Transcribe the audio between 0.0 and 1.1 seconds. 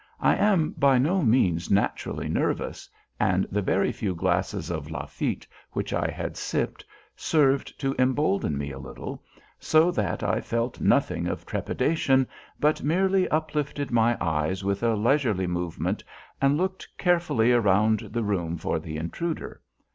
I am by